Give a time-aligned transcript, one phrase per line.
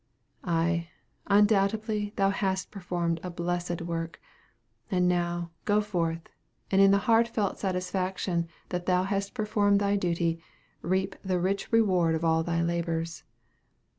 [0.43, 0.89] Ay,
[1.27, 4.19] undoubtedly thou hast performed a blessed work;
[4.89, 6.21] and now, go forth,
[6.71, 10.41] and in the heartfelt satisfaction that thou hast performed thy duty,
[10.81, 13.21] reap the rich reward of all thy labors.